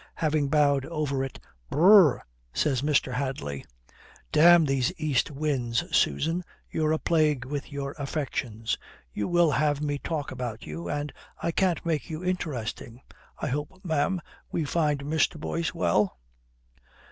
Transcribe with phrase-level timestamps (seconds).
[0.15, 1.37] Having bowed over it.
[1.69, 3.13] "B r r r," says Mr.
[3.13, 3.63] Hadley.
[4.31, 5.83] "Damn these east winds.
[5.95, 8.79] Susan, you're a plague with your affections.
[9.13, 13.01] You will have me talk about you, and I can't make you interesting,
[13.37, 14.19] I hope, ma'am,
[14.51, 15.39] we find Mr.
[15.39, 16.17] Boyce well?"